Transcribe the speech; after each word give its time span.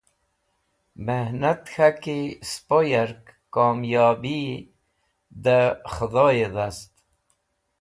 Mehnat 1.05 1.61
K̃haki 1.73 2.19
spo 2.49 2.77
yark, 2.91 3.23
Komyobiyi 3.53 4.55
de 5.43 5.57
Khudhoye 5.93 6.47
Dhast 6.55 6.91